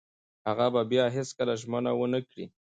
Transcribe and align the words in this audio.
هغه 0.47 0.67
به 0.73 0.81
بیا 0.91 1.05
هیڅکله 1.15 1.53
ژمنه 1.61 1.91
ونه 1.95 2.19
کړي. 2.29 2.45